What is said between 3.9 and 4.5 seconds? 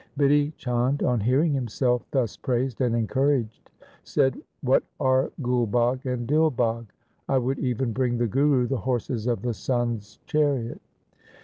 said,'